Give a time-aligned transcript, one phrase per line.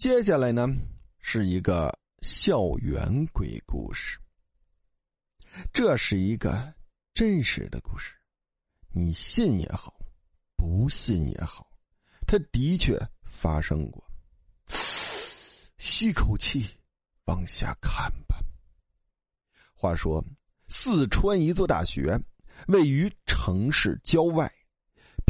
[0.00, 0.66] 接下来呢，
[1.20, 4.18] 是一个校园鬼故事。
[5.74, 6.72] 这是一个
[7.12, 8.14] 真实的故事，
[8.94, 10.00] 你信也好，
[10.56, 11.70] 不信也好，
[12.26, 14.02] 它的确发生过。
[15.76, 16.66] 吸口气，
[17.26, 18.42] 往下看吧。
[19.74, 20.24] 话说，
[20.68, 22.18] 四川一座大学
[22.68, 24.50] 位于城市郊外。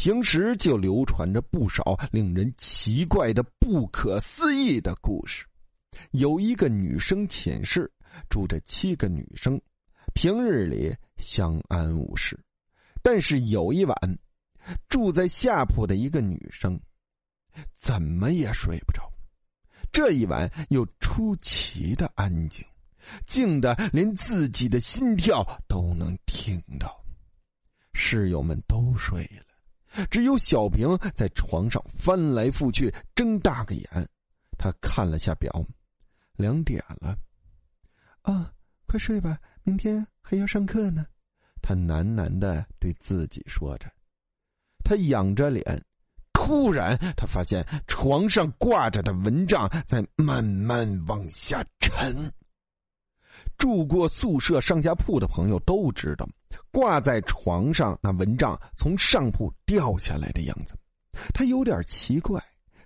[0.00, 5.44] 平时就流传着不少令人奇怪的、不可思议的故事。
[6.12, 7.92] 有一个女生寝室
[8.30, 9.60] 住着七个女生，
[10.14, 12.40] 平日里相安无事。
[13.02, 14.18] 但是有一晚，
[14.88, 16.80] 住在下铺的一个女生
[17.76, 19.12] 怎么也睡不着。
[19.92, 22.64] 这一晚又出奇的安静，
[23.26, 27.04] 静的连自己的心跳都能听到。
[27.92, 29.49] 室友们都睡了。
[30.10, 34.08] 只有小平在床上翻来覆去，睁大个眼。
[34.58, 35.64] 他看了下表，
[36.36, 37.16] 两点了。
[38.22, 38.52] 啊，
[38.86, 41.06] 快睡吧，明天还要上课呢。
[41.62, 43.90] 他喃喃的对自己说着。
[44.84, 45.84] 他仰着脸，
[46.32, 52.32] 突然他发现床上挂着的蚊帐在慢慢往下沉。
[53.56, 56.28] 住过宿舍上下铺的朋友都知道，
[56.72, 60.74] 挂在床上那蚊帐从上铺掉下来的样子，
[61.34, 62.42] 他有点奇怪。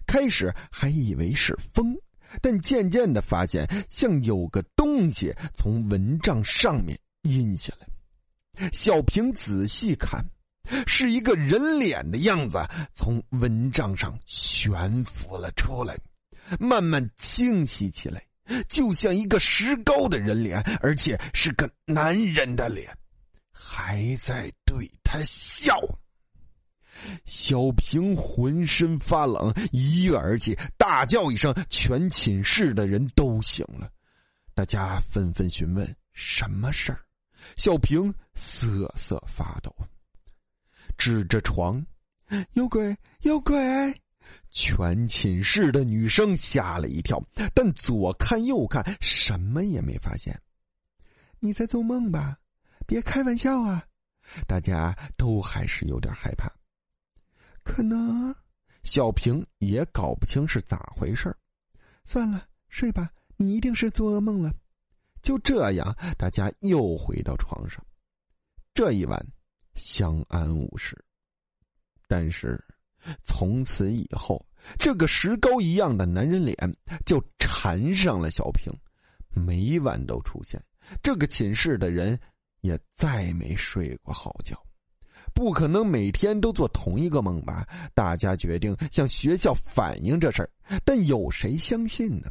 [0.06, 1.96] 开始还以为是风，
[2.42, 8.70] 但渐渐的发现像有个东西从蚊帐上面阴下来。
[8.70, 10.24] 小平仔细看，
[10.86, 12.58] 是一个人脸的样子
[12.92, 15.98] 从蚊帐上悬浮了出来，
[16.60, 18.22] 慢慢清晰起来。
[18.68, 22.94] 就像一个石膏的人脸，而且是个男人的脸，
[23.54, 25.74] 还在对他笑。
[27.24, 33.90] 小平浑身发冷，一跃而起，大叫一声，全寝室的人都醒了。
[34.54, 37.00] 大家纷纷询问什么事儿，
[37.56, 39.74] 小平瑟瑟发抖，
[40.96, 41.84] 指着床
[42.54, 43.56] ：“有鬼，有鬼！”
[44.50, 50.40] 全寝室的女生吓了一跳，但左看右看，什么也没发现。
[51.40, 52.38] 你在做梦吧？
[52.86, 53.84] 别开玩笑啊！
[54.46, 56.50] 大家都还是有点害怕。
[57.62, 58.34] 可能
[58.82, 61.34] 小平也搞不清是咋回事
[62.04, 63.10] 算了，睡吧。
[63.36, 64.52] 你一定是做噩梦了。
[65.22, 67.84] 就这样，大家又回到床上。
[68.74, 69.26] 这一晚
[69.74, 71.04] 相安无事，
[72.08, 72.62] 但是。
[73.22, 74.42] 从此以后，
[74.78, 76.56] 这个石膏一样的男人脸
[77.04, 78.72] 就缠上了小平，
[79.34, 80.58] 每晚都出现。
[81.02, 82.18] 这个寝室的人
[82.64, 84.58] 也再没睡过好觉。
[85.34, 87.68] 不可能每天都做同一个梦吧？
[87.94, 90.50] 大家决定向学校反映这事儿，
[90.82, 92.30] 但有谁相信呢？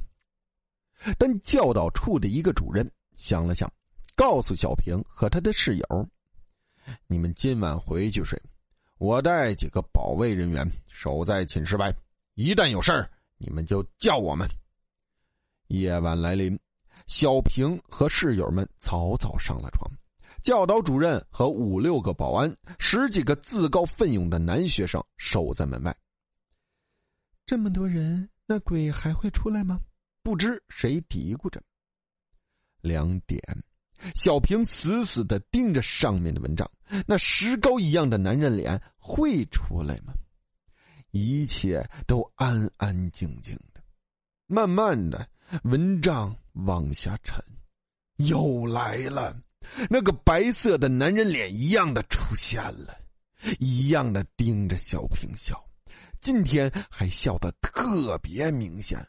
[1.20, 3.72] 但教导处的一个主任想了想，
[4.16, 6.10] 告诉小平和他的室友
[7.06, 8.42] ：“你们今晚回去睡。”
[8.98, 11.94] 我带几个保卫人员守在寝室外，
[12.34, 14.50] 一旦有事儿，你们就叫我们。
[15.68, 16.58] 夜晚来临，
[17.06, 19.92] 小平和室友们早早上了床，
[20.44, 25.96] 教导主任和五六个保安、十几个自告奋勇的男学生守在门外。
[27.46, 29.80] 这么多人，那鬼还会出来吗？
[30.22, 31.64] 不知谁嘀咕着。
[32.82, 33.42] 两点。
[34.16, 36.70] 小平死死的盯着上面的文章，
[37.08, 40.14] 那石膏一样的男人脸会出来吗？
[41.12, 43.82] 一切都安安静静的。
[44.46, 45.30] 慢慢的，
[45.64, 47.42] 蚊帐往下沉，
[48.18, 49.42] 又来了，
[49.90, 52.98] 那个白色的男人脸一样的出现了，
[53.60, 55.64] 一样的盯着小平笑，
[56.20, 59.08] 今天还笑得特别明显。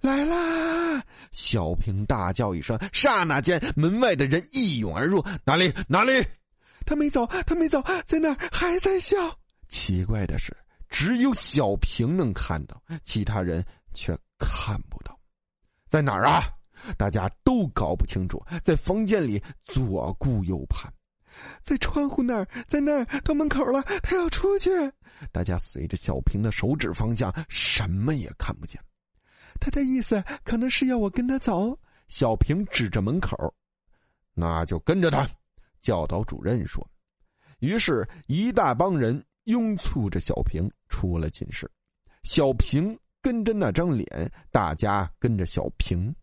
[0.00, 1.04] 来啦！
[1.30, 5.24] 小平大叫一声，刹那间，门外的人一涌而入。
[5.44, 5.72] 哪里？
[5.86, 6.26] 哪里？
[6.84, 9.16] 他没走，他没走，在那儿还在笑。
[9.68, 10.56] 奇怪的是，
[10.88, 13.64] 只有小平能看到，其他人
[13.94, 15.16] 却看不到。
[15.88, 16.42] 在哪儿啊？
[16.96, 18.44] 大家都搞不清楚。
[18.62, 20.92] 在房间里左顾右盼，
[21.62, 23.82] 在窗户那儿，在那儿，到门口了。
[24.02, 24.70] 他要出去。
[25.30, 28.80] 大家随着小平的手指方向，什么也看不见。
[29.60, 31.78] 他的意思可能是要我跟他走。
[32.08, 33.54] 小平指着门口，
[34.34, 35.28] 那就跟着他。
[35.80, 36.86] 教导主任说。
[37.60, 41.70] 于是，一大帮人拥簇着小平出了寝室。
[42.24, 46.14] 小平跟着那张脸，大家跟着小平。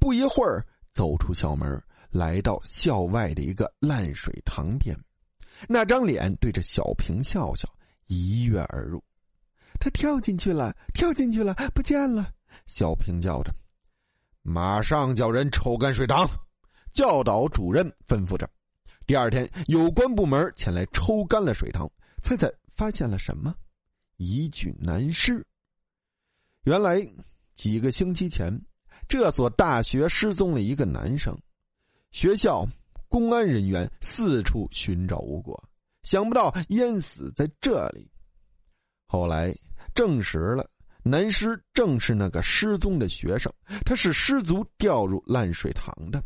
[0.00, 1.80] 不一会儿，走出校门，
[2.10, 4.98] 来到校外的一个烂水塘边。
[5.68, 7.68] 那张脸对着小平笑笑，
[8.06, 9.04] 一跃而入。
[9.78, 12.32] 他跳进去了，跳进去了，不见了。
[12.64, 13.54] 小平叫着
[14.42, 16.28] ：“马上叫人抽干水塘！”
[16.92, 18.50] 教导主任吩咐着。
[19.06, 21.90] 第二天，有关部门前来抽干了水塘，
[22.22, 23.54] 猜猜发现了什么？
[24.16, 25.46] 一具男尸。
[26.62, 27.06] 原来
[27.54, 28.62] 几个星期前，
[29.10, 31.36] 这所大学失踪了一个男生，
[32.12, 32.64] 学校
[33.08, 35.60] 公安人员四处寻找无果，
[36.04, 38.08] 想不到淹死在这里。
[39.08, 39.52] 后来
[39.96, 40.70] 证实了，
[41.02, 43.52] 男尸正是那个失踪的学生，
[43.84, 46.22] 他是失足掉入烂水塘的。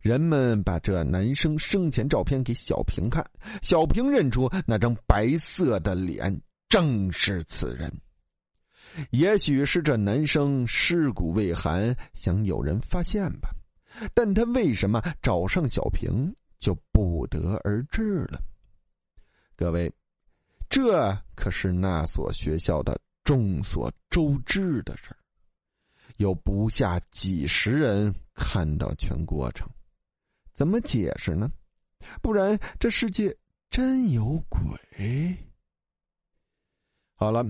[0.00, 3.28] 人们把这男生生前照片给小平看，
[3.62, 7.92] 小平认出那张白色的脸正是此人。
[9.10, 13.50] 也许是这男生尸骨未寒，想有人发现吧，
[14.14, 18.40] 但他为什么找上小平，就不得而知了。
[19.56, 19.92] 各位。
[20.68, 25.16] 这可是那所学校的众所周知的事儿，
[26.16, 29.70] 有不下几十人看到全过程，
[30.52, 31.48] 怎么解释呢？
[32.20, 33.34] 不然这世界
[33.70, 35.38] 真有鬼？
[37.14, 37.44] 好了，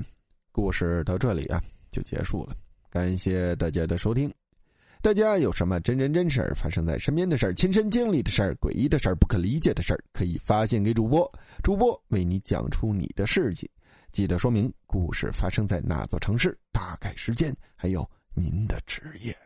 [0.57, 2.57] 故事到这里啊就结束了，
[2.89, 4.33] 感谢大家的收听。
[5.03, 11.31] 大家有什么真人真事儿发生在身边的事儿、亲身经历的事儿、诡异的事儿、不可理解的事儿，可以发现给主播，
[11.63, 13.71] 主播为你讲出你的事迹。
[14.13, 19.37] 记得说明故事发生在哪座城市、大概时间，还有您的职业。